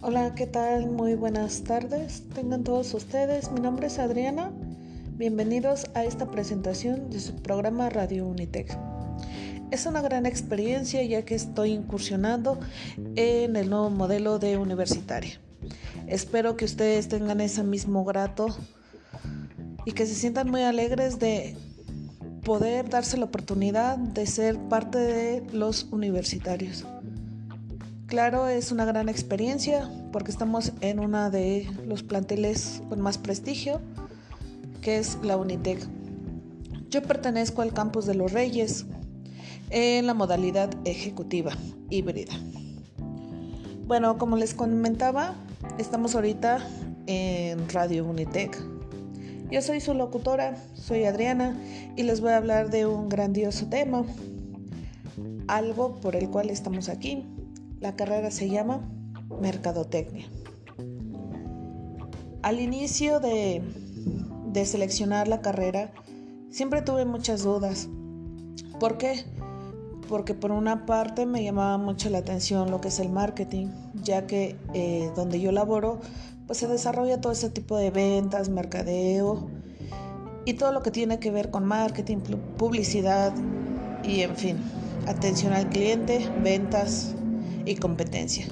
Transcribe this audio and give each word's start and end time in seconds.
Hola, 0.00 0.34
¿qué 0.34 0.46
tal? 0.46 0.86
Muy 0.86 1.14
buenas 1.14 1.62
tardes. 1.64 2.22
Tengan 2.34 2.64
todos 2.64 2.94
ustedes. 2.94 3.52
Mi 3.52 3.60
nombre 3.60 3.88
es 3.88 3.98
Adriana. 3.98 4.50
Bienvenidos 5.18 5.84
a 5.92 6.04
esta 6.04 6.30
presentación 6.30 7.10
de 7.10 7.20
su 7.20 7.36
programa 7.42 7.90
Radio 7.90 8.26
Unitec. 8.26 8.78
Es 9.70 9.84
una 9.84 10.00
gran 10.00 10.24
experiencia 10.24 11.02
ya 11.02 11.22
que 11.26 11.34
estoy 11.34 11.72
incursionando 11.72 12.58
en 13.14 13.56
el 13.56 13.68
nuevo 13.68 13.90
modelo 13.90 14.38
de 14.38 14.56
universitaria. 14.56 15.38
Espero 16.06 16.56
que 16.56 16.64
ustedes 16.64 17.08
tengan 17.08 17.42
ese 17.42 17.62
mismo 17.62 18.06
grato 18.06 18.46
y 19.84 19.92
que 19.92 20.06
se 20.06 20.14
sientan 20.14 20.50
muy 20.50 20.62
alegres 20.62 21.18
de 21.18 21.56
poder 22.44 22.88
darse 22.88 23.16
la 23.16 23.26
oportunidad 23.26 23.98
de 23.98 24.26
ser 24.26 24.58
parte 24.68 24.98
de 24.98 25.46
los 25.52 25.84
universitarios. 25.90 26.84
Claro, 28.06 28.48
es 28.48 28.72
una 28.72 28.84
gran 28.84 29.08
experiencia 29.08 29.88
porque 30.12 30.32
estamos 30.32 30.72
en 30.80 30.98
una 30.98 31.30
de 31.30 31.68
los 31.86 32.02
planteles 32.02 32.82
con 32.88 33.00
más 33.00 33.18
prestigio, 33.18 33.80
que 34.82 34.98
es 34.98 35.16
la 35.22 35.36
Unitec. 35.36 35.86
Yo 36.88 37.02
pertenezco 37.02 37.62
al 37.62 37.72
campus 37.72 38.06
de 38.06 38.14
los 38.14 38.32
Reyes 38.32 38.86
en 39.70 40.06
la 40.06 40.14
modalidad 40.14 40.70
ejecutiva 40.84 41.52
híbrida. 41.88 42.32
Bueno, 43.86 44.18
como 44.18 44.36
les 44.36 44.54
comentaba, 44.54 45.34
estamos 45.78 46.16
ahorita 46.16 46.66
en 47.06 47.68
Radio 47.68 48.04
Unitec. 48.04 48.79
Yo 49.50 49.60
soy 49.62 49.80
su 49.80 49.94
locutora, 49.94 50.54
soy 50.74 51.04
Adriana 51.04 51.58
y 51.96 52.04
les 52.04 52.20
voy 52.20 52.30
a 52.30 52.36
hablar 52.36 52.70
de 52.70 52.86
un 52.86 53.08
grandioso 53.08 53.66
tema, 53.66 54.04
algo 55.48 55.96
por 55.96 56.14
el 56.14 56.30
cual 56.30 56.50
estamos 56.50 56.88
aquí, 56.88 57.26
la 57.80 57.96
carrera 57.96 58.30
se 58.30 58.48
llama 58.48 58.88
Mercadotecnia. 59.40 60.26
Al 62.42 62.60
inicio 62.60 63.18
de, 63.18 63.60
de 64.52 64.64
seleccionar 64.66 65.26
la 65.26 65.40
carrera, 65.40 65.90
siempre 66.50 66.82
tuve 66.82 67.04
muchas 67.04 67.42
dudas. 67.42 67.88
¿Por 68.78 68.98
qué? 68.98 69.24
Porque 70.08 70.34
por 70.34 70.52
una 70.52 70.86
parte 70.86 71.26
me 71.26 71.42
llamaba 71.42 71.76
mucho 71.76 72.08
la 72.08 72.18
atención 72.18 72.70
lo 72.70 72.80
que 72.80 72.88
es 72.88 73.00
el 73.00 73.10
marketing, 73.10 73.66
ya 73.94 74.28
que 74.28 74.56
eh, 74.74 75.10
donde 75.16 75.40
yo 75.40 75.50
laboro, 75.50 76.00
pues 76.50 76.58
se 76.58 76.66
desarrolla 76.66 77.20
todo 77.20 77.32
ese 77.32 77.48
tipo 77.48 77.76
de 77.76 77.92
ventas, 77.92 78.48
mercadeo 78.48 79.48
y 80.44 80.54
todo 80.54 80.72
lo 80.72 80.82
que 80.82 80.90
tiene 80.90 81.20
que 81.20 81.30
ver 81.30 81.52
con 81.52 81.64
marketing, 81.64 82.16
publicidad 82.56 83.32
y 84.02 84.22
en 84.22 84.34
fin, 84.34 84.56
atención 85.06 85.52
al 85.52 85.68
cliente, 85.68 86.28
ventas, 86.42 87.14
y 87.66 87.76
competencia. 87.76 88.48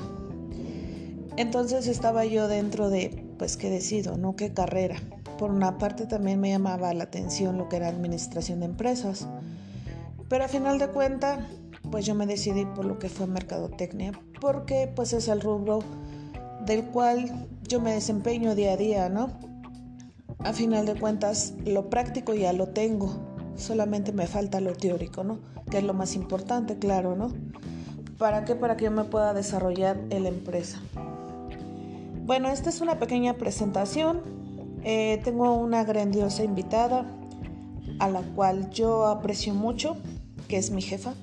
Entonces 1.37 1.89
estaba 1.89 2.25
yo 2.25 2.47
dentro 2.47 2.89
de, 2.89 3.27
pues, 3.37 3.57
¿qué 3.57 3.69
decido? 3.69 4.17
¿No? 4.17 4.37
¿Qué 4.37 4.55
carrera? 4.55 5.01
Por 5.37 5.51
una 5.51 5.79
parte 5.79 6.07
también 6.07 6.39
me 6.39 6.51
llamaba 6.51 6.95
la 6.95 7.03
atención 7.03 7.59
lo 7.59 7.69
que 7.69 7.79
era 7.79 7.89
administración 7.89 8.61
de 8.61 8.67
empresas. 8.67 9.27
Pero 10.29 10.45
a 10.45 10.49
final 10.49 10.79
de 10.79 10.87
cuentas, 10.87 11.41
pues 11.91 12.07
yo 12.07 12.15
me 12.15 12.29
decidí 12.29 12.65
por 12.65 12.85
lo 12.85 13.01
que 13.01 13.09
fue 13.09 13.27
mercadotecnia, 13.27 14.13
porque 14.41 14.89
pues 14.95 15.13
es 15.15 15.27
el 15.27 15.41
rubro 15.41 15.81
del 16.69 16.85
cual 16.85 17.49
yo 17.67 17.81
me 17.81 17.95
desempeño 17.95 18.55
día 18.55 18.75
a 18.75 18.77
día, 18.77 19.09
¿no? 19.09 19.31
A 20.41 20.53
final 20.53 20.85
de 20.85 20.95
cuentas, 20.95 21.55
lo 21.65 21.89
práctico 21.89 22.35
ya 22.35 22.53
lo 22.53 22.69
tengo, 22.69 23.11
solamente 23.57 24.13
me 24.13 24.27
falta 24.27 24.61
lo 24.61 24.75
teórico, 24.75 25.25
¿no? 25.25 25.41
Que 25.71 25.79
es 25.79 25.85
lo 25.85 25.95
más 25.95 26.15
importante, 26.15 26.79
claro, 26.79 27.17
¿no? 27.17 27.33
¿Para 28.19 28.45
qué? 28.45 28.55
Para 28.55 28.77
que 28.77 28.85
yo 28.85 28.91
me 28.91 29.05
pueda 29.05 29.33
desarrollar 29.33 29.99
en 30.11 30.25
la 30.25 30.29
empresa. 30.29 30.79
Bueno, 32.27 32.51
esta 32.51 32.69
es 32.69 32.83
una 32.83 32.99
pequeña 32.99 33.35
presentación. 33.35 34.21
Eh, 34.85 35.21
tengo 35.25 35.55
una 35.55 35.85
grandiosa 35.85 36.45
invitada 36.45 37.07
a 37.99 38.11
la 38.11 38.21
cual 38.21 38.69
yo 38.71 39.07
aprecio 39.07 39.55
mucho, 39.55 39.97
que 40.49 40.59
es 40.59 40.71
mi 40.71 40.83
jefa. 40.83 41.15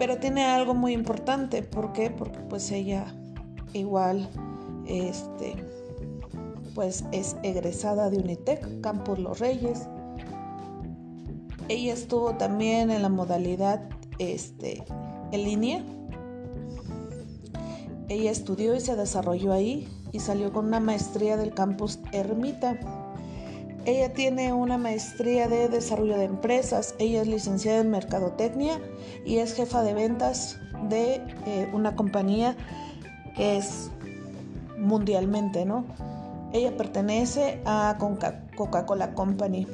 Pero 0.00 0.18
tiene 0.18 0.44
algo 0.44 0.74
muy 0.74 0.92
importante. 0.92 1.62
¿Por 1.62 1.92
qué? 1.92 2.10
Porque 2.10 2.40
pues 2.40 2.72
ella 2.72 3.14
igual 3.72 4.28
este, 4.86 5.56
pues 6.74 7.04
es 7.12 7.36
egresada 7.42 8.10
de 8.10 8.18
Unitec, 8.18 8.80
Campus 8.80 9.18
Los 9.18 9.38
Reyes. 9.38 9.88
Ella 11.68 11.94
estuvo 11.94 12.34
también 12.36 12.90
en 12.90 13.02
la 13.02 13.08
modalidad 13.08 13.88
este, 14.18 14.84
en 15.32 15.44
línea. 15.44 15.84
Ella 18.08 18.30
estudió 18.30 18.76
y 18.76 18.80
se 18.80 18.94
desarrolló 18.94 19.52
ahí 19.52 19.88
y 20.12 20.20
salió 20.20 20.52
con 20.52 20.66
una 20.66 20.80
maestría 20.80 21.36
del 21.36 21.52
campus 21.52 21.98
Ermita. 22.12 22.78
Ella 23.84 24.12
tiene 24.12 24.52
una 24.52 24.78
maestría 24.78 25.48
de 25.48 25.68
desarrollo 25.68 26.16
de 26.16 26.24
empresas. 26.24 26.94
Ella 26.98 27.22
es 27.22 27.28
licenciada 27.28 27.80
en 27.80 27.90
mercadotecnia 27.90 28.80
y 29.24 29.38
es 29.38 29.54
jefa 29.54 29.82
de 29.82 29.94
ventas 29.94 30.58
de 30.88 31.22
eh, 31.46 31.70
una 31.72 31.94
compañía 31.96 32.56
es 33.38 33.90
mundialmente, 34.78 35.64
¿no? 35.64 35.84
Ella 36.52 36.76
pertenece 36.76 37.60
a 37.64 37.96
Coca-Cola 38.56 39.14
Company. 39.14 39.66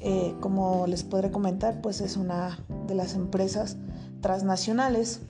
Eh, 0.00 0.34
como 0.40 0.86
les 0.86 1.02
podré 1.02 1.30
comentar, 1.30 1.80
pues 1.80 2.00
es 2.00 2.16
una 2.16 2.58
de 2.86 2.94
las 2.94 3.14
empresas 3.14 3.76
transnacionales. 4.20 5.20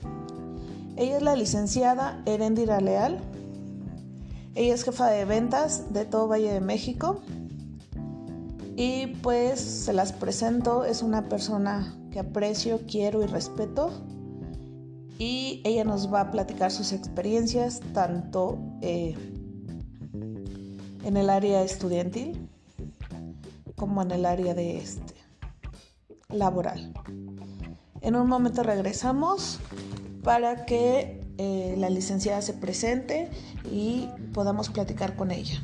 Ella 0.96 1.16
es 1.16 1.22
la 1.22 1.36
licenciada 1.36 2.22
Erendira 2.26 2.80
Leal. 2.80 3.18
Ella 4.54 4.74
es 4.74 4.84
jefa 4.84 5.08
de 5.08 5.24
ventas 5.24 5.92
de 5.92 6.04
todo 6.04 6.28
Valle 6.28 6.52
de 6.52 6.60
México. 6.60 7.20
Y 8.76 9.06
pues 9.22 9.60
se 9.60 9.92
las 9.92 10.12
presento, 10.12 10.84
es 10.84 11.02
una 11.02 11.28
persona 11.28 11.96
que 12.10 12.18
aprecio, 12.18 12.80
quiero 12.88 13.22
y 13.22 13.26
respeto. 13.26 13.90
Y 15.18 15.60
ella 15.64 15.84
nos 15.84 16.12
va 16.12 16.22
a 16.22 16.30
platicar 16.30 16.70
sus 16.70 16.92
experiencias 16.92 17.80
tanto 17.92 18.58
eh, 18.80 19.14
en 21.04 21.16
el 21.16 21.30
área 21.30 21.62
estudiantil 21.62 22.48
como 23.76 24.02
en 24.02 24.10
el 24.10 24.26
área 24.26 24.54
de 24.54 24.78
este 24.78 25.14
laboral. 26.28 26.92
En 28.00 28.16
un 28.16 28.28
momento 28.28 28.62
regresamos 28.62 29.60
para 30.22 30.66
que 30.66 31.20
eh, 31.38 31.74
la 31.78 31.90
licenciada 31.90 32.42
se 32.42 32.54
presente 32.54 33.30
y 33.70 34.08
podamos 34.32 34.68
platicar 34.68 35.16
con 35.16 35.30
ella. 35.30 35.60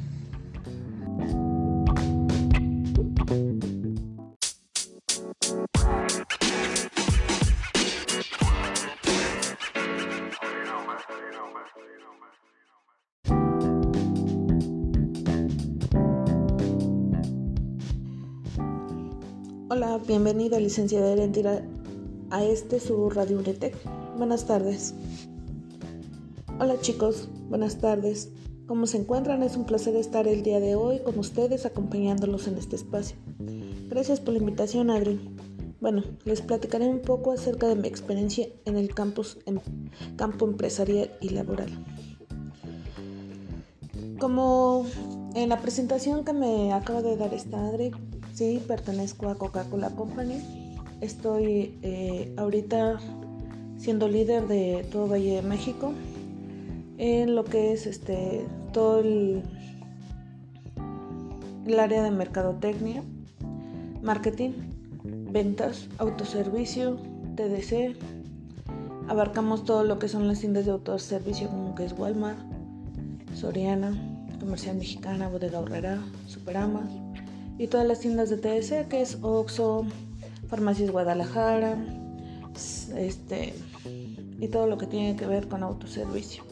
Hola, 19.83 19.97
bienvenida 19.97 20.61
licenciada 20.61 21.11
Erendira 21.11 21.63
a 22.29 22.45
este 22.45 22.81
su 22.81 23.09
Radio 23.09 23.39
Unitec. 23.39 23.75
Buenas 24.19 24.45
tardes. 24.45 24.93
Hola 26.59 26.79
chicos, 26.83 27.31
buenas 27.49 27.79
tardes. 27.79 28.29
¿Cómo 28.67 28.87
se 28.87 28.99
encuentran? 28.99 29.43
Es 29.43 29.57
un 29.57 29.65
placer 29.65 29.97
estar 29.97 30.29
el 30.29 30.43
día 30.43 30.61
de 30.61 30.75
hoy 30.75 30.99
con 30.99 31.19
ustedes 31.19 31.65
acompañándolos 31.65 32.47
en 32.47 32.59
este 32.59 32.77
espacio. 32.77 33.17
Gracias 33.89 34.21
por 34.21 34.35
la 34.35 34.41
invitación, 34.41 34.91
Adri. 34.91 35.19
Bueno, 35.81 36.03
les 36.27 36.43
platicaré 36.43 36.87
un 36.87 37.01
poco 37.01 37.33
acerca 37.33 37.67
de 37.67 37.77
mi 37.77 37.89
experiencia 37.89 38.49
en 38.67 38.77
el 38.77 38.95
campo 38.95 39.25
empresarial 40.43 41.11
y 41.23 41.31
laboral. 41.31 41.71
Como 44.19 44.85
en 45.35 45.49
la 45.49 45.59
presentación 45.63 46.23
que 46.23 46.35
me 46.35 46.75
acaba 46.75 47.01
de 47.01 47.17
dar 47.17 47.33
esta 47.33 47.67
Adri, 47.67 47.93
sí, 48.41 48.63
pertenezco 48.67 49.29
a 49.29 49.35
Coca-Cola 49.35 49.91
Company 49.91 50.41
Estoy 51.03 51.79
eh, 51.83 52.33
ahorita 52.39 52.99
siendo 53.77 54.09
líder 54.09 54.49
de 54.49 54.87
todo 54.91 55.09
Valle 55.09 55.37
de 55.37 55.43
México 55.43 55.93
en 56.97 57.35
lo 57.35 57.45
que 57.45 57.75
es 57.75 57.87
este 57.87 58.47
todo 58.73 59.01
el, 59.01 59.43
área 61.79 62.03
de 62.03 62.11
mercadotecnia, 62.11 63.03
marketing, 64.03 64.53
ventas, 65.05 65.89
autoservicio, 65.99 66.97
TDC. 67.37 67.95
Abarcamos 69.09 69.65
todo 69.65 69.85
lo 69.85 69.99
que 69.99 70.09
son 70.09 70.29
las 70.29 70.41
tiendas 70.41 70.65
de 70.65 70.73
autoservicio 70.73 71.49
como 71.49 71.75
que 71.75 71.85
es 71.85 71.93
Walmart, 71.93 72.39
Soriana, 73.35 73.93
Comercial 74.41 74.77
Mexicana, 74.77 75.29
Bodega 75.29 75.61
Horrera, 75.61 75.99
Superama, 76.27 76.89
y 77.61 77.67
todas 77.67 77.87
las 77.87 78.01
tiendas 78.01 78.31
de 78.31 78.39
TS, 78.39 78.89
que 78.89 79.03
es 79.03 79.19
Oxxo, 79.21 79.85
Farmacias 80.49 80.91
Guadalajara, 80.91 81.77
este, 82.97 83.53
y 84.41 84.49
todo 84.49 84.67
lo 84.67 84.79
que 84.79 84.87
tiene 84.87 85.15
que 85.15 85.27
ver 85.27 85.47
con 85.47 85.63
autoservicio. 85.63 86.43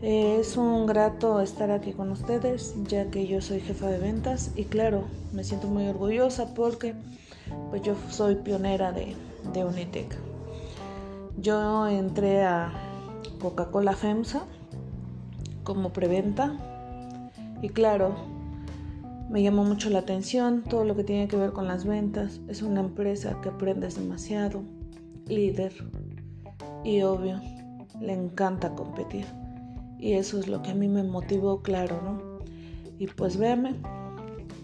Es 0.00 0.56
un 0.56 0.86
grato 0.86 1.42
estar 1.42 1.70
aquí 1.70 1.92
con 1.92 2.10
ustedes, 2.12 2.74
ya 2.88 3.10
que 3.10 3.26
yo 3.26 3.42
soy 3.42 3.60
jefa 3.60 3.88
de 3.88 3.98
ventas 3.98 4.52
y 4.56 4.64
claro, 4.64 5.04
me 5.34 5.44
siento 5.44 5.66
muy 5.66 5.86
orgullosa 5.86 6.54
porque 6.54 6.94
pues 7.68 7.82
yo 7.82 7.94
soy 8.08 8.36
pionera 8.36 8.92
de, 8.92 9.14
de 9.52 9.64
Unitec. 9.66 10.16
Yo 11.36 11.86
entré 11.86 12.42
a 12.42 12.72
Coca-Cola 13.38 13.92
FEMSA 13.92 14.46
como 15.62 15.92
preventa 15.92 16.56
y 17.60 17.68
claro, 17.68 18.39
me 19.30 19.44
llamó 19.44 19.62
mucho 19.62 19.90
la 19.90 20.00
atención 20.00 20.64
todo 20.64 20.84
lo 20.84 20.96
que 20.96 21.04
tiene 21.04 21.28
que 21.28 21.36
ver 21.36 21.52
con 21.52 21.68
las 21.68 21.84
ventas. 21.84 22.40
Es 22.48 22.62
una 22.62 22.80
empresa 22.80 23.40
que 23.40 23.50
aprendes 23.50 23.94
demasiado, 23.94 24.64
líder 25.28 25.72
y 26.82 27.02
obvio, 27.02 27.40
le 28.00 28.12
encanta 28.12 28.74
competir. 28.74 29.24
Y 30.00 30.14
eso 30.14 30.40
es 30.40 30.48
lo 30.48 30.62
que 30.62 30.72
a 30.72 30.74
mí 30.74 30.88
me 30.88 31.04
motivó, 31.04 31.62
claro, 31.62 32.00
¿no? 32.02 32.40
Y 32.98 33.06
pues 33.06 33.36
véame, 33.36 33.76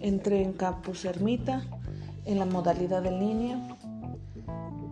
entré 0.00 0.42
en 0.42 0.52
Campus 0.52 1.04
Ermita 1.04 1.62
en 2.24 2.40
la 2.40 2.44
modalidad 2.44 3.02
de 3.02 3.12
línea. 3.12 3.78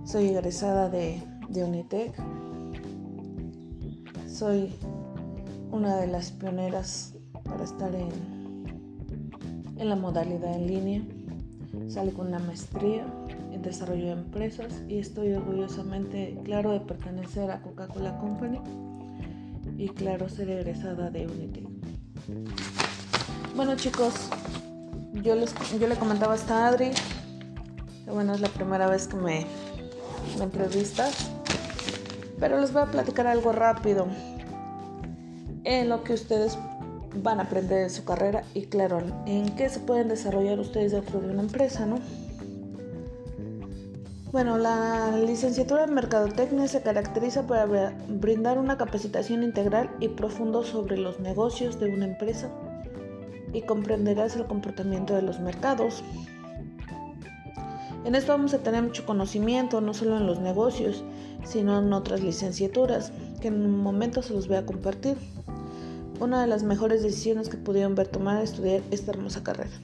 Soy 0.04 0.28
egresada 0.28 0.88
de, 0.88 1.20
de 1.48 1.64
Unitec. 1.64 2.14
Soy 4.28 4.72
una 5.72 5.96
de 5.96 6.06
las 6.06 6.30
pioneras 6.30 7.14
para 7.42 7.64
estar 7.64 7.92
en, 7.94 8.33
en 9.76 9.88
la 9.88 9.96
modalidad 9.96 10.54
en 10.54 10.66
línea. 10.66 11.02
Salí 11.88 12.12
con 12.12 12.28
una 12.28 12.38
maestría 12.38 13.04
en 13.52 13.62
desarrollo 13.62 14.06
de 14.06 14.12
empresas 14.12 14.82
y 14.88 14.98
estoy 14.98 15.32
orgullosamente 15.32 16.38
claro 16.44 16.72
de 16.72 16.80
pertenecer 16.80 17.50
a 17.50 17.60
Coca-Cola 17.62 18.16
Company 18.18 18.60
y 19.76 19.88
claro 19.88 20.28
ser 20.28 20.50
egresada 20.50 21.10
de 21.10 21.26
Unity. 21.26 21.66
Bueno 23.56 23.76
chicos, 23.76 24.14
yo, 25.22 25.34
les, 25.34 25.54
yo 25.78 25.86
le 25.88 25.96
comentaba 25.96 26.34
hasta 26.34 26.66
Adri, 26.66 26.90
que 28.04 28.10
bueno, 28.10 28.34
es 28.34 28.40
la 28.40 28.48
primera 28.48 28.88
vez 28.88 29.08
que 29.08 29.16
me, 29.16 29.46
me 30.38 30.44
entrevistas, 30.44 31.30
pero 32.38 32.60
les 32.60 32.72
voy 32.72 32.82
a 32.82 32.86
platicar 32.86 33.26
algo 33.26 33.52
rápido 33.52 34.06
en 35.64 35.88
lo 35.88 36.04
que 36.04 36.14
ustedes 36.14 36.58
van 37.22 37.40
a 37.40 37.44
aprender 37.44 37.82
en 37.82 37.90
su 37.90 38.04
carrera 38.04 38.44
y 38.54 38.66
claro, 38.66 39.00
en 39.26 39.54
qué 39.56 39.68
se 39.68 39.80
pueden 39.80 40.08
desarrollar 40.08 40.58
ustedes 40.58 40.92
dentro 40.92 41.20
de 41.20 41.30
una 41.30 41.42
empresa, 41.42 41.86
¿no? 41.86 41.98
Bueno, 44.32 44.58
la 44.58 45.16
licenciatura 45.16 45.84
en 45.84 45.94
Mercadotecnia 45.94 46.66
se 46.66 46.82
caracteriza 46.82 47.46
por 47.46 47.56
brindar 48.08 48.58
una 48.58 48.76
capacitación 48.76 49.44
integral 49.44 49.90
y 50.00 50.08
profundo 50.08 50.64
sobre 50.64 50.96
los 50.96 51.20
negocios 51.20 51.78
de 51.78 51.94
una 51.94 52.06
empresa 52.06 52.50
y 53.52 53.62
comprenderás 53.62 54.34
el 54.34 54.46
comportamiento 54.46 55.14
de 55.14 55.22
los 55.22 55.38
mercados. 55.38 56.02
En 58.04 58.16
esto 58.16 58.32
vamos 58.32 58.52
a 58.54 58.58
tener 58.58 58.82
mucho 58.82 59.06
conocimiento, 59.06 59.80
no 59.80 59.94
solo 59.94 60.16
en 60.16 60.26
los 60.26 60.40
negocios, 60.40 61.04
sino 61.44 61.78
en 61.78 61.92
otras 61.92 62.20
licenciaturas, 62.20 63.12
que 63.40 63.48
en 63.48 63.64
un 63.64 63.78
momento 63.78 64.20
se 64.20 64.34
los 64.34 64.48
voy 64.48 64.56
a 64.56 64.66
compartir. 64.66 65.16
Una 66.24 66.40
de 66.40 66.46
las 66.46 66.62
mejores 66.62 67.02
decisiones 67.02 67.50
que 67.50 67.58
pudieron 67.58 67.94
ver 67.94 68.08
tomar 68.08 68.42
es 68.42 68.52
estudiar 68.52 68.80
esta 68.90 69.10
hermosa 69.10 69.42
carrera. 69.42 69.78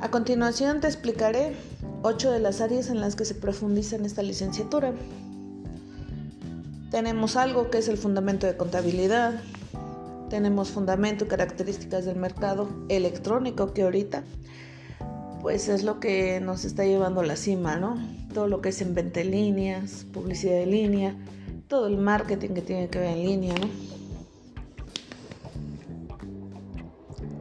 A 0.00 0.10
continuación 0.10 0.80
te 0.80 0.88
explicaré 0.88 1.54
ocho 2.02 2.32
de 2.32 2.40
las 2.40 2.60
áreas 2.60 2.90
en 2.90 3.00
las 3.00 3.14
que 3.14 3.24
se 3.24 3.36
profundiza 3.36 3.94
en 3.94 4.04
esta 4.04 4.22
licenciatura. 4.22 4.92
Tenemos 6.90 7.36
algo 7.36 7.70
que 7.70 7.78
es 7.78 7.86
el 7.86 7.96
fundamento 7.96 8.48
de 8.48 8.56
contabilidad, 8.56 9.40
tenemos 10.30 10.70
fundamento 10.70 11.26
y 11.26 11.28
características 11.28 12.04
del 12.04 12.16
mercado 12.16 12.68
electrónico 12.88 13.72
que 13.72 13.82
ahorita 13.82 14.24
pues 15.42 15.68
es 15.68 15.84
lo 15.84 16.00
que 16.00 16.40
nos 16.40 16.64
está 16.64 16.84
llevando 16.84 17.20
a 17.20 17.24
la 17.24 17.36
cima, 17.36 17.76
¿no? 17.76 18.04
Todo 18.34 18.48
lo 18.48 18.60
que 18.60 18.70
es 18.70 18.82
en 18.82 18.96
venta 18.96 19.20
en 19.20 19.30
líneas, 19.30 20.06
publicidad 20.12 20.60
en 20.60 20.70
línea, 20.72 21.14
todo 21.68 21.86
el 21.86 21.98
marketing 21.98 22.48
que 22.48 22.62
tiene 22.62 22.88
que 22.88 22.98
ver 22.98 23.16
en 23.16 23.24
línea, 23.24 23.54
¿no? 23.54 23.95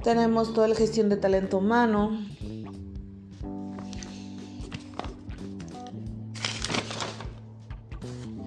Tenemos 0.05 0.53
toda 0.53 0.67
la 0.67 0.75
gestión 0.75 1.09
de 1.09 1.17
talento 1.17 1.57
humano, 1.57 2.11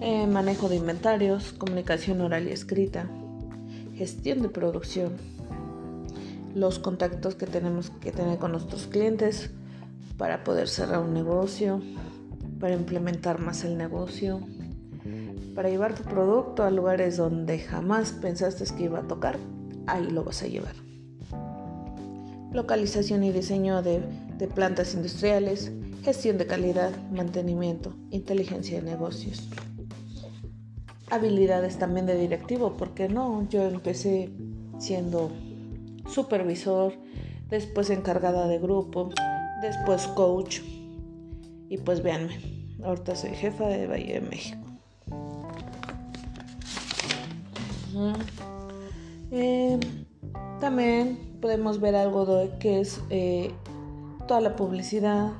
Eh, 0.00 0.28
manejo 0.28 0.68
de 0.68 0.76
inventarios, 0.76 1.52
comunicación 1.52 2.20
oral 2.20 2.46
y 2.46 2.52
escrita, 2.52 3.10
gestión 3.96 4.40
de 4.40 4.48
producción, 4.48 5.16
los 6.54 6.78
contactos 6.78 7.34
que 7.34 7.46
tenemos 7.46 7.90
que 7.90 8.12
tener 8.12 8.38
con 8.38 8.52
nuestros 8.52 8.86
clientes 8.86 9.50
para 10.16 10.44
poder 10.44 10.68
cerrar 10.68 11.00
un 11.00 11.12
negocio, 11.12 11.82
para 12.60 12.74
implementar 12.74 13.40
más 13.40 13.64
el 13.64 13.76
negocio, 13.76 14.40
para 15.56 15.68
llevar 15.68 15.96
tu 15.96 16.04
producto 16.04 16.62
a 16.62 16.70
lugares 16.70 17.16
donde 17.16 17.58
jamás 17.58 18.12
pensaste 18.12 18.64
que 18.76 18.84
iba 18.84 19.00
a 19.00 19.08
tocar, 19.08 19.36
ahí 19.88 20.08
lo 20.08 20.22
vas 20.22 20.42
a 20.44 20.46
llevar. 20.46 20.87
Localización 22.52 23.22
y 23.24 23.30
diseño 23.30 23.82
de, 23.82 24.00
de 24.38 24.48
plantas 24.48 24.94
industriales, 24.94 25.72
gestión 26.02 26.38
de 26.38 26.46
calidad, 26.46 26.90
mantenimiento, 27.10 27.94
inteligencia 28.10 28.78
de 28.80 28.90
negocios. 28.90 29.48
Habilidades 31.10 31.78
también 31.78 32.06
de 32.06 32.18
directivo, 32.18 32.76
porque 32.76 33.08
no, 33.08 33.48
yo 33.48 33.62
empecé 33.62 34.30
siendo 34.78 35.30
supervisor, 36.06 36.94
después 37.48 37.90
encargada 37.90 38.46
de 38.46 38.58
grupo, 38.58 39.10
después 39.60 40.06
coach 40.08 40.60
y 41.68 41.78
pues 41.78 42.02
véanme, 42.02 42.38
ahorita 42.82 43.14
soy 43.14 43.30
jefa 43.30 43.66
de 43.66 43.86
Valle 43.86 44.14
de 44.14 44.20
México. 44.20 44.58
Eh, 49.30 49.78
también 50.60 51.18
podemos 51.40 51.80
ver 51.80 51.94
algo 51.96 52.26
de 52.26 52.58
que 52.58 52.80
es 52.80 53.00
eh, 53.10 53.52
toda 54.26 54.40
la 54.40 54.56
publicidad, 54.56 55.32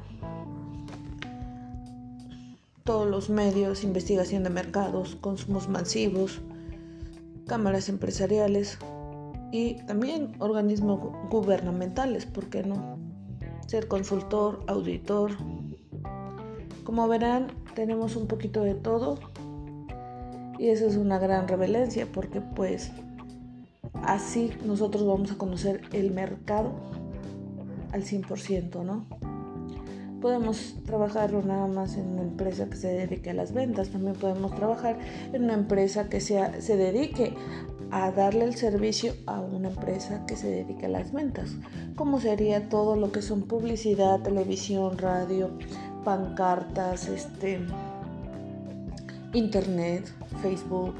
todos 2.84 3.06
los 3.06 3.28
medios, 3.28 3.84
investigación 3.84 4.44
de 4.44 4.50
mercados, 4.50 5.16
consumos 5.16 5.68
masivos, 5.68 6.40
cámaras 7.46 7.88
empresariales 7.88 8.78
y 9.52 9.74
también 9.86 10.36
organismos 10.38 11.00
gubernamentales, 11.30 12.26
¿por 12.26 12.46
qué 12.46 12.62
no? 12.62 12.98
Ser 13.66 13.88
consultor, 13.88 14.64
auditor. 14.66 15.32
Como 16.84 17.06
verán, 17.08 17.48
tenemos 17.74 18.16
un 18.16 18.26
poquito 18.26 18.62
de 18.62 18.74
todo 18.74 19.18
y 20.58 20.68
esa 20.68 20.86
es 20.86 20.96
una 20.96 21.18
gran 21.18 21.46
revelencia 21.46 22.06
porque 22.10 22.40
pues 22.40 22.90
así 24.04 24.52
nosotros 24.64 25.06
vamos 25.06 25.32
a 25.32 25.36
conocer 25.36 25.82
el 25.92 26.10
mercado 26.10 26.72
al 27.92 28.02
100%, 28.02 28.84
¿no? 28.84 29.06
Podemos 30.20 30.74
trabajar 30.84 31.32
nada 31.44 31.68
más 31.68 31.96
en 31.96 32.08
una 32.08 32.22
empresa 32.22 32.68
que 32.68 32.76
se 32.76 32.88
dedique 32.88 33.30
a 33.30 33.34
las 33.34 33.52
ventas, 33.52 33.90
también 33.90 34.14
podemos 34.14 34.54
trabajar 34.54 34.98
en 35.32 35.44
una 35.44 35.54
empresa 35.54 36.08
que 36.08 36.20
sea, 36.20 36.60
se 36.60 36.76
dedique 36.76 37.34
a 37.90 38.10
darle 38.10 38.44
el 38.44 38.56
servicio 38.56 39.14
a 39.26 39.40
una 39.40 39.68
empresa 39.68 40.26
que 40.26 40.36
se 40.36 40.48
dedique 40.48 40.86
a 40.86 40.88
las 40.88 41.12
ventas, 41.12 41.54
como 41.94 42.20
sería 42.20 42.68
todo 42.68 42.96
lo 42.96 43.12
que 43.12 43.22
son 43.22 43.42
publicidad, 43.42 44.20
televisión, 44.20 44.98
radio, 44.98 45.50
pancartas, 46.04 47.08
este, 47.08 47.60
internet, 49.32 50.12
Facebook, 50.42 50.94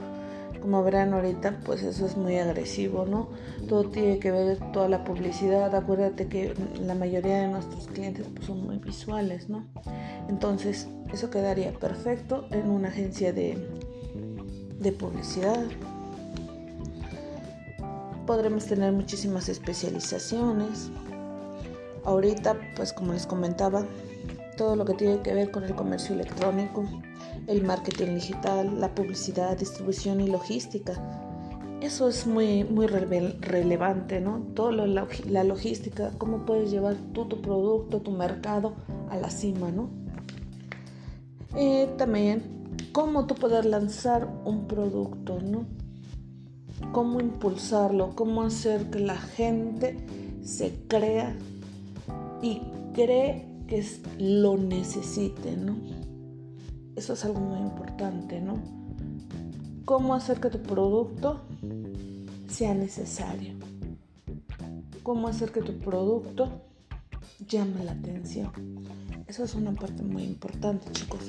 como 0.61 0.83
verán 0.83 1.13
ahorita, 1.13 1.61
pues 1.65 1.83
eso 1.83 2.07
es 2.07 2.17
muy 2.17 2.37
agresivo, 2.39 3.07
¿no? 3.07 3.29
Todo 3.69 3.85
tiene 3.91 4.19
que 4.19 4.31
ver 4.31 4.59
toda 4.73 4.89
la 4.89 5.05
publicidad. 5.05 5.75
Acuérdate 5.75 6.29
que 6.29 6.55
la 6.81 6.95
mayoría 6.95 7.43
de 7.43 7.49
nuestros 7.49 7.89
clientes 7.89 8.27
pues, 8.35 8.47
son 8.47 8.65
muy 8.65 8.79
visuales, 8.79 9.49
¿no? 9.49 9.67
Entonces, 10.29 10.89
eso 11.13 11.31
quedaría 11.31 11.73
perfecto 11.73 12.47
en 12.51 12.71
una 12.71 12.89
agencia 12.89 13.33
de, 13.33 13.59
de 14.79 14.93
publicidad. 14.93 15.65
Podremos 18.27 18.67
tener 18.67 18.93
muchísimas 18.93 19.49
especializaciones. 19.49 20.91
Ahorita, 22.05 22.57
pues 22.77 22.93
como 22.93 23.13
les 23.13 23.27
comentaba, 23.27 23.85
todo 24.57 24.77
lo 24.77 24.85
que 24.85 24.95
tiene 24.95 25.23
que 25.23 25.33
ver 25.33 25.51
con 25.51 25.65
el 25.65 25.75
comercio 25.75 26.15
electrónico, 26.15 26.85
el 27.49 27.65
marketing 27.65 28.15
digital, 28.15 28.81
la 28.81 28.95
publicidad, 28.95 29.59
distribución 29.59 30.21
y 30.21 30.29
logística. 30.29 30.93
eso 31.81 32.09
es 32.09 32.27
muy, 32.27 32.65
muy 32.65 32.87
relevante, 32.87 34.21
¿no? 34.21 34.41
Toda 34.55 34.73
la 34.73 35.45
logística, 35.45 36.13
cómo 36.19 36.45
puedes 36.45 36.71
llevar 36.71 36.97
tú 37.13 37.27
tu 37.27 37.41
producto, 37.41 38.01
tu 38.01 38.11
mercado 38.11 38.75
a 39.11 39.17
la 39.17 39.31
cima, 39.31 39.71
¿no? 39.71 39.89
Eh, 41.57 41.89
también, 41.97 42.43
cómo 42.93 43.27
tú 43.27 43.35
poder 43.35 43.65
lanzar 43.65 44.29
un 44.45 44.67
producto, 44.67 45.41
¿no? 45.41 45.65
Cómo 46.93 47.21
impulsarlo, 47.21 48.15
cómo 48.15 48.43
hacer 48.43 48.91
que 48.91 49.01
la 49.01 49.17
gente 49.17 49.97
se 50.43 50.75
crea 50.89 51.35
y 52.43 52.61
cree 52.93 53.47
que 53.67 53.85
lo 54.19 54.57
necesite, 54.57 55.57
¿no? 55.57 55.98
Eso 56.99 57.13
es 57.13 57.25
algo 57.25 57.39
muy 57.39 57.61
importante, 57.61 58.41
¿no? 58.41 58.61
Cómo 59.85 60.17
hacer 60.17 60.41
que 60.41 60.51
tu 60.51 60.61
producto 60.61 61.43
sea 62.49 62.75
necesario. 62.75 63.55
Cómo 65.05 65.29
hacer 65.29 65.53
que 65.53 65.63
tu 65.63 65.79
producto 65.79 66.51
llame 67.47 67.85
la 67.85 67.93
atención. 67.93 68.51
Eso 69.29 69.45
es 69.45 69.55
una 69.55 69.73
parte 69.75 70.03
muy 70.03 70.25
importante, 70.25 70.91
chicos. 70.91 71.21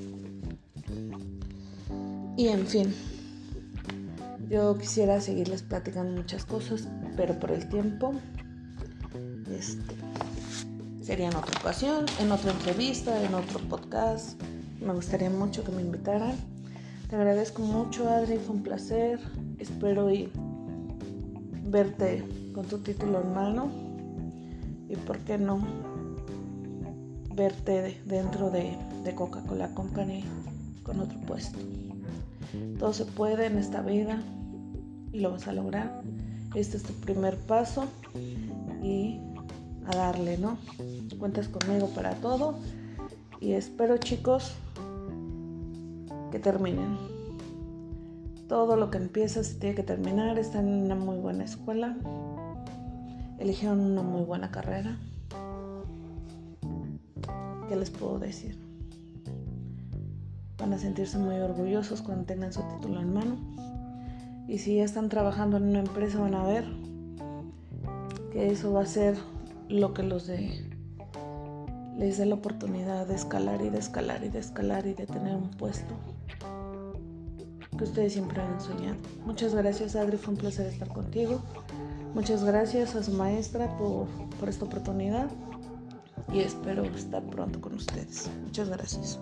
Y 2.35 2.47
en 2.47 2.65
fin, 2.65 2.91
yo 4.49 4.75
quisiera 4.75 5.21
seguirles 5.21 5.61
platicando 5.61 6.19
muchas 6.19 6.45
cosas, 6.45 6.87
pero 7.15 7.39
por 7.39 7.51
el 7.51 7.69
tiempo, 7.69 8.15
este, 9.51 9.95
sería 11.03 11.27
en 11.27 11.35
otra 11.35 11.59
ocasión, 11.59 12.07
en 12.19 12.31
otra 12.31 12.53
entrevista, 12.53 13.23
en 13.23 13.35
otro 13.35 13.59
podcast. 13.69 14.41
Me 14.81 14.93
gustaría 14.93 15.29
mucho 15.29 15.63
que 15.63 15.71
me 15.71 15.81
invitaran. 15.81 16.35
Te 17.09 17.15
agradezco 17.15 17.61
mucho, 17.61 18.09
Adri, 18.09 18.37
fue 18.37 18.55
un 18.55 18.63
placer. 18.63 19.19
Espero 19.57 20.09
y 20.11 20.29
verte 21.65 22.23
con 22.53 22.65
tu 22.65 22.77
título 22.79 23.21
en 23.21 23.33
mano 23.33 23.69
y 24.87 24.95
por 24.95 25.19
qué 25.19 25.37
no 25.37 25.59
verte 27.35 28.01
dentro 28.05 28.49
de, 28.49 28.77
de 29.03 29.15
Coca-Cola 29.15 29.73
Company 29.73 30.23
con 30.83 30.99
otro 30.99 31.19
puesto. 31.21 31.59
Todo 32.79 32.93
se 32.93 33.05
puede 33.05 33.47
en 33.47 33.57
esta 33.57 33.81
vida 33.81 34.21
y 35.11 35.19
lo 35.19 35.31
vas 35.31 35.47
a 35.47 35.53
lograr. 35.53 36.01
Este 36.55 36.77
es 36.77 36.83
tu 36.83 36.93
primer 36.93 37.37
paso 37.37 37.85
y 38.81 39.19
a 39.85 39.95
darle, 39.95 40.37
¿no? 40.37 40.57
Cuentas 41.19 41.49
conmigo 41.49 41.87
para 41.89 42.15
todo 42.15 42.55
y 43.39 43.53
espero 43.53 43.97
chicos 43.97 44.53
que 46.31 46.39
terminen. 46.39 46.97
Todo 48.47 48.75
lo 48.75 48.89
que 48.89 48.97
empieza 48.97 49.43
se 49.43 49.55
tiene 49.55 49.75
que 49.75 49.83
terminar. 49.83 50.39
Están 50.39 50.67
en 50.67 50.83
una 50.83 50.95
muy 50.95 51.17
buena 51.17 51.43
escuela. 51.43 51.95
Eligieron 53.37 53.79
una 53.79 54.01
muy 54.01 54.23
buena 54.23 54.51
carrera. 54.51 54.97
¿Qué 57.67 57.75
les 57.75 57.89
puedo 57.89 58.19
decir? 58.19 58.57
Van 60.57 60.73
a 60.73 60.77
sentirse 60.77 61.17
muy 61.17 61.35
orgullosos 61.35 62.01
cuando 62.01 62.25
tengan 62.25 62.51
su 62.51 62.61
título 62.63 62.99
en 62.99 63.13
mano. 63.13 63.37
Y 64.47 64.57
si 64.57 64.75
ya 64.75 64.83
están 64.83 65.09
trabajando 65.09 65.57
en 65.57 65.63
una 65.63 65.79
empresa 65.79 66.19
van 66.19 66.33
a 66.33 66.43
ver 66.43 66.65
que 68.31 68.49
eso 68.49 68.73
va 68.73 68.81
a 68.81 68.85
ser 68.85 69.15
lo 69.67 69.93
que 69.93 70.03
los 70.03 70.25
de 70.25 70.67
les 71.97 72.17
dé 72.17 72.25
la 72.25 72.35
oportunidad 72.35 73.05
de 73.05 73.15
escalar 73.15 73.61
y 73.61 73.69
de 73.69 73.77
escalar 73.77 74.23
y 74.23 74.29
de 74.29 74.39
escalar 74.39 74.87
y 74.87 74.93
de 74.93 75.05
tener 75.05 75.35
un 75.35 75.49
puesto 75.51 75.93
que 77.79 77.85
ustedes 77.85 78.13
siempre 78.13 78.41
han 78.41 78.59
soñado. 78.59 78.97
Muchas 79.25 79.55
gracias 79.55 79.95
Adri, 79.95 80.17
fue 80.17 80.33
un 80.33 80.39
placer 80.39 80.67
estar 80.67 80.89
contigo. 80.89 81.41
Muchas 82.13 82.43
gracias 82.43 82.93
a 82.95 83.03
su 83.03 83.13
maestra 83.13 83.75
por, 83.77 84.07
por 84.37 84.49
esta 84.49 84.65
oportunidad 84.65 85.29
y 86.33 86.41
espero 86.41 86.83
estar 86.83 87.23
pronto 87.23 87.61
con 87.61 87.75
ustedes. 87.75 88.29
Muchas 88.43 88.69
gracias. 88.69 89.19